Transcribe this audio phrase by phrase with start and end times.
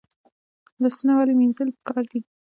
[0.81, 2.19] لاسونه ولې مینځل پکار دي؟